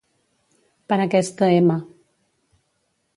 [0.93, 1.77] Per aquesta m